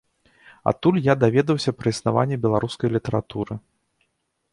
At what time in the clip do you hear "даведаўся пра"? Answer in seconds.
1.23-1.87